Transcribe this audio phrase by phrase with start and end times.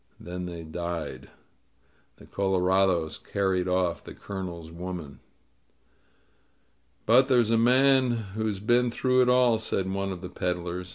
[0.19, 1.29] Then they died.
[2.17, 5.19] The colorados carried off the Colonel's woman.
[7.07, 10.89] ^^But there's a man who's been through it all," said one of the peddlers.